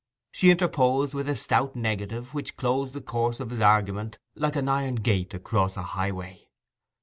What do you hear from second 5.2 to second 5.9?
across a